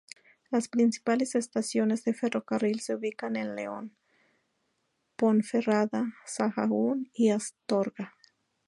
[0.49, 3.95] Las principales estaciones de ferrocarril se ubican en León,
[5.15, 8.15] Ponferrada, Sahagún y Astorga.